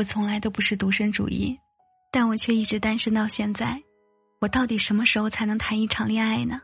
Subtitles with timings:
[0.00, 1.54] 我从来都不是独身主义，
[2.10, 3.78] 但我却一直单身到现在。
[4.40, 6.58] 我到底什么时候才能谈一场恋爱呢？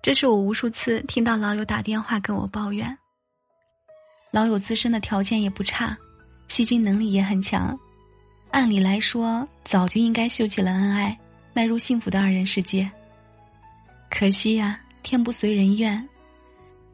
[0.00, 2.96] 这是我无数次听到老友打电话跟我抱怨。
[4.30, 5.98] 老友自身的条件也不差，
[6.46, 7.76] 吸金能力也很强，
[8.52, 11.18] 按理来说早就应该秀起了恩爱，
[11.52, 12.88] 迈入幸福的二人世界。
[14.08, 16.08] 可惜呀，天不随人愿，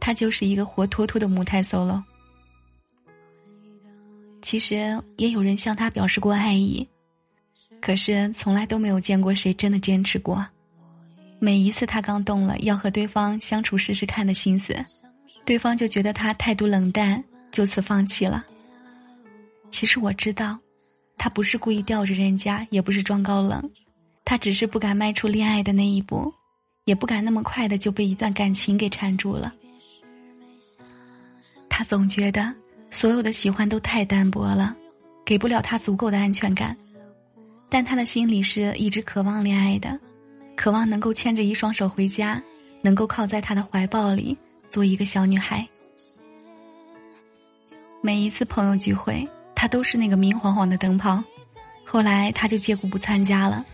[0.01, 2.03] 他就是一个活脱脱的母胎 solo。
[4.43, 6.87] 其实也有人向他表示过爱意。
[7.81, 10.47] 可是从来都没有见过谁真的坚持过。
[11.41, 14.77] 每一次他刚动了要和对方相处试试看的心思，
[15.45, 18.45] 对方就觉得他态度冷淡，就此放弃了。
[19.71, 20.57] 其实我知道，
[21.19, 23.69] 他不是故意吊着人家，也不是装高冷，
[24.25, 26.33] 他只是不敢迈出恋爱的那一步，
[26.85, 29.53] 也不敢那么快的就被一段感情给缠住了。
[31.69, 32.55] 他总觉得
[32.93, 34.77] 所有的喜欢都太单薄了，
[35.25, 36.77] 给不了他足够的安全感。
[37.71, 39.99] 但他的心里是一直渴望恋爱的，
[40.55, 42.41] 渴望能够牵着一双手回家，
[42.83, 44.37] 能够靠在他的怀抱里
[44.71, 45.67] 做一个小女孩。
[48.03, 51.25] 每一次朋友聚会，他都是那个明晃晃的灯泡。
[51.83, 53.65] 后来他就借故不参加了。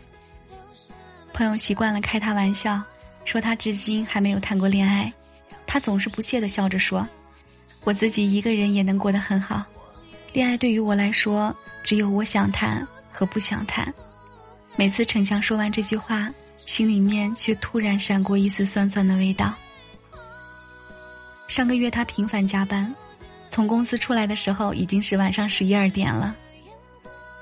[1.32, 2.80] 朋友习惯了开他玩笑，
[3.24, 5.12] 说他至今还没有谈过恋爱，
[5.66, 7.06] 他总是不屑的笑着说
[7.88, 9.64] ：“我自己一个人也能过得很好，
[10.34, 13.92] 恋爱对于我来说，只有我想谈。”和不想谈，
[14.76, 16.30] 每次逞强说完这句话，
[16.66, 19.54] 心里面却突然闪过一丝酸酸的味道。
[21.48, 22.94] 上个月他频繁加班，
[23.48, 26.36] 从公司出来的时候已经是晚上十一二点了，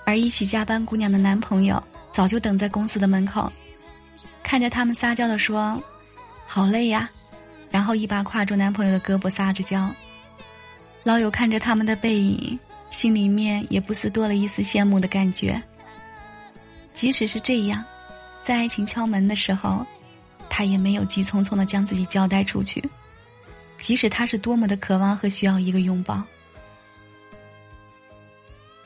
[0.04, 3.52] 而一起加班姑娘的男朋友早就等在公司的门口，
[4.44, 5.82] 看着他们撒娇的说
[6.46, 7.10] ：“好累呀。”
[7.68, 9.92] 然后一把挎住男朋友的胳膊撒着娇。
[11.06, 12.58] 老友看着他们的背影。
[12.88, 15.62] 心里面也不似多了一丝羡慕的感觉。
[16.94, 17.84] 即使是这样，
[18.42, 19.84] 在爱情敲门的时候，
[20.48, 22.82] 他也没有急匆匆的将自己交代出去。
[23.76, 26.22] 即使他是多么的渴望和需要一个拥抱，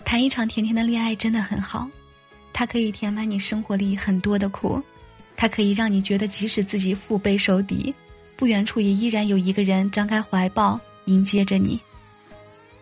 [0.04, 1.88] 谈一场甜甜的恋爱真的很好，
[2.52, 4.82] 它可以填满你生活里很多的苦，
[5.36, 7.94] 它可以让你觉得即使自己腹背受敌，
[8.34, 11.78] 不远处也依然有一个人张开怀抱迎接着你。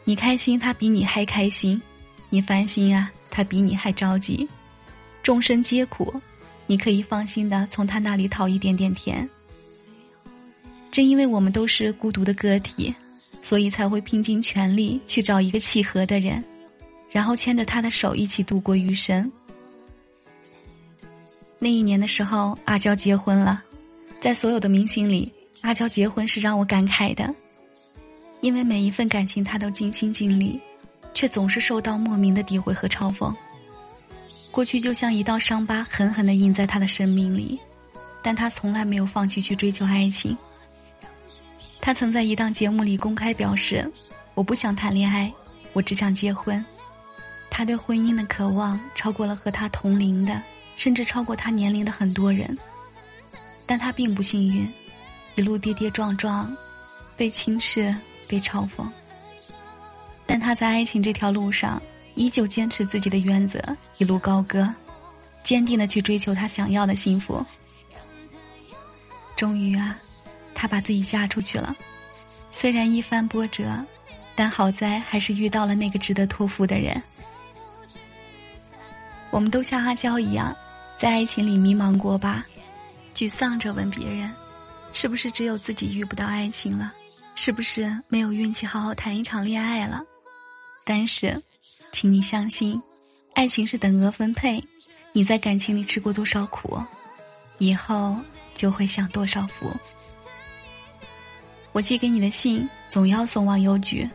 [0.08, 1.78] 你开心，他比你还开心；
[2.30, 4.48] 你烦心啊，他比你还着急。
[5.22, 6.18] 众生皆苦，
[6.66, 9.28] 你可以放心的从他那里讨一点点甜。
[10.90, 12.94] 正因为我们都是孤独的个体，
[13.42, 16.42] 所以才会拼尽全力去找一个契合的人，
[17.10, 19.30] 然后牵着他的手一起度过余生。
[21.58, 23.62] 那一年的时候，阿娇结婚了，
[24.20, 25.30] 在所有的明星里，
[25.60, 27.34] 阿娇结婚是让我感慨的。
[28.40, 30.60] 因为每一份感情，他都尽心尽力，
[31.12, 33.34] 却总是受到莫名的诋毁和嘲讽。
[34.50, 37.58] 过去就像一道伤疤，狠狠的印在他的生命里，
[38.22, 40.36] 但他从来没有放弃去追求爱情。
[41.80, 43.90] 他曾在一档节目里公开表示
[44.34, 45.32] ：“我不想谈恋爱，
[45.72, 46.64] 我只想结婚。”
[47.50, 50.40] 他对婚姻的渴望超过了和他同龄的，
[50.76, 52.56] 甚至超过他年龄的很多人。
[53.66, 54.68] 但他并不幸运，
[55.34, 56.54] 一路跌跌撞撞，
[57.16, 57.94] 被轻视。
[58.28, 58.86] 被嘲讽，
[60.26, 61.82] 但他在爱情这条路上
[62.14, 63.60] 依旧坚持自己的原则，
[63.96, 64.72] 一路高歌，
[65.42, 67.44] 坚定的去追求他想要的幸福。
[69.34, 69.98] 终于啊，
[70.54, 71.74] 他把自己嫁出去了，
[72.50, 73.72] 虽然一番波折，
[74.34, 77.02] 但好在还是遇到了那个值得托付的人。
[79.30, 80.56] 我们都像阿娇一样，
[80.96, 82.46] 在爱情里迷茫过吧？
[83.14, 84.32] 沮丧着问别人
[84.92, 86.92] ：“是不是只有自己遇不到爱情了？”
[87.40, 90.02] 是不是没有运气好好谈一场恋爱了？
[90.84, 91.40] 但是，
[91.92, 92.82] 请你相信，
[93.32, 94.62] 爱情是等额分配。
[95.12, 96.82] 你在感情里吃过多少苦，
[97.58, 98.16] 以后
[98.56, 99.72] 就会享多少福。
[101.70, 104.06] 我寄给你的信总要送往邮局，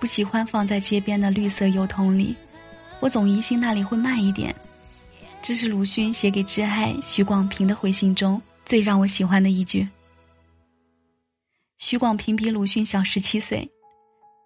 [0.00, 2.34] 不喜欢放在街边的绿色邮筒里。
[2.98, 4.52] 我总疑心那里会慢一点。
[5.40, 9.88] 这是鲁迅写给挚爱许广平的回信中最让我喜欢的一句。
[11.78, 13.68] 许广平比鲁迅小十七岁，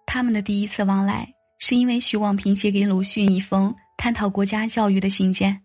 [0.05, 1.27] 他们的第一次往来
[1.59, 5.61] 是因为许广平写给鲁迅一封探讨国家教育的信件，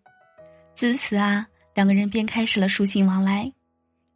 [0.74, 3.50] 自此啊，两个人便开始了书信往来，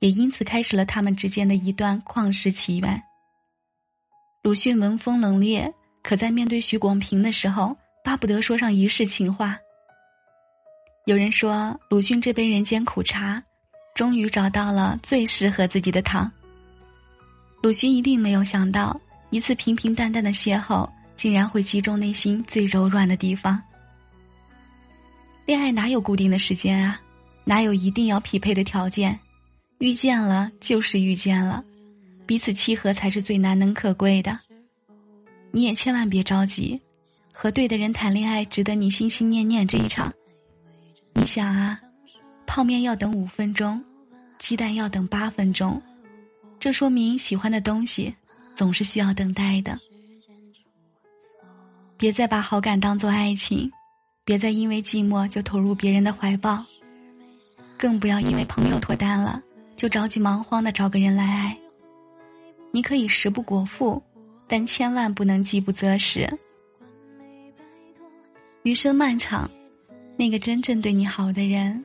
[0.00, 3.02] 也因此开始了他们之间的一段旷世奇缘。
[4.42, 5.72] 鲁迅文风冷冽，
[6.02, 9.58] 可在面对许广平的时候，巴不得说上一世情话。
[11.06, 13.42] 有人说，鲁迅这杯人间苦茶，
[13.94, 16.30] 终于找到了最适合自己的糖。
[17.60, 18.98] 鲁迅一定没有想到，
[19.30, 23.60] 一次平平淡淡的邂逅，竟然会击中内心最柔软的地方。
[25.44, 27.00] 恋爱哪有固定的时间啊？
[27.44, 29.18] 哪有一定要匹配的条件？
[29.78, 31.64] 遇见了就是遇见了，
[32.26, 34.38] 彼此契合才是最难能可贵的。
[35.50, 36.80] 你也千万别着急，
[37.32, 40.12] 和对的人谈恋爱值得你心心念念这一场。
[41.14, 41.80] 你想啊，
[42.46, 43.82] 泡面要等五分钟，
[44.38, 45.80] 鸡蛋要等八分钟，
[46.60, 48.14] 这说明喜欢的东西
[48.54, 49.78] 总是需要等待的。
[51.96, 53.70] 别再把好感当做爱情。
[54.24, 56.62] 别再因为寂寞就投入别人的怀抱，
[57.78, 59.40] 更不要因为朋友脱单了
[59.74, 61.56] 就着急忙慌的找个人来爱。
[62.70, 64.02] 你可以食不果腹，
[64.46, 66.28] 但千万不能饥不择食。
[68.64, 69.50] 余生漫长，
[70.18, 71.82] 那个真正对你好的人，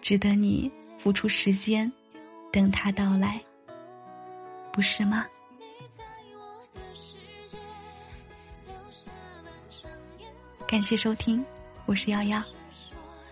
[0.00, 1.92] 值得你付出时间，
[2.50, 3.38] 等他到来，
[4.72, 5.26] 不是吗？
[10.66, 11.44] 感谢收听。
[11.84, 12.42] 我是瑶瑶，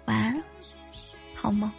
[0.05, 0.43] 晚安，
[1.35, 1.73] 好梦。